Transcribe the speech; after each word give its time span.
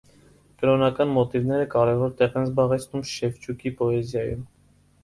Կրոնական 0.61 1.11
մոտիվները 1.17 1.67
կարևոր 1.75 2.17
տեղ 2.23 2.41
են 2.43 2.49
զբաղեցնում 2.51 3.05
Շևչուկի 3.15 3.79
պոեզիայում։ 3.83 4.47